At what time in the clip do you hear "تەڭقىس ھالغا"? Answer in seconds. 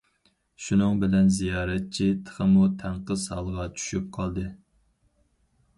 2.81-3.69